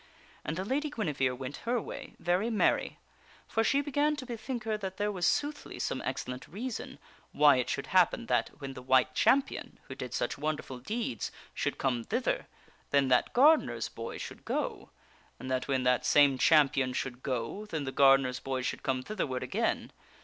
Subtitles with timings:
[0.43, 2.97] And the Lady Guinevere went her way, very merry.
[3.47, 6.97] For she began to be think her that there was soothly some excellent reason
[7.33, 11.31] why it should hap pen that when the White Champion, who did such wonderful deeds,
[11.53, 12.47] should come thither,
[12.89, 14.89] then that gardener's boy should go;
[15.39, 19.27] and that when that same Champion should go, then the gardener's boy should come thither
[19.27, 19.91] ward again.